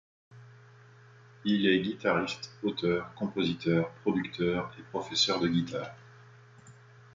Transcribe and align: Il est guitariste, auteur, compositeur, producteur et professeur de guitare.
Il 1.45 1.67
est 1.67 1.79
guitariste, 1.79 2.49
auteur, 2.63 3.13
compositeur, 3.13 3.91
producteur 4.01 4.73
et 4.79 4.81
professeur 4.81 5.39
de 5.39 5.47
guitare. 5.47 5.95